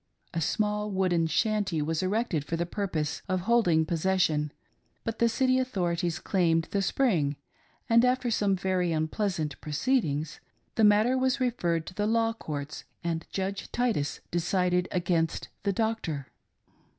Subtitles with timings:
[0.33, 4.51] A small wooden shanty was erected for the purpose of holding possession,
[5.03, 7.35] but the city authorities claimed the spring,
[7.87, 10.39] and, after some very unpleasant proceedings,
[10.73, 16.31] the matter was referred to the law courts, and Judge Titus decided against the doctor.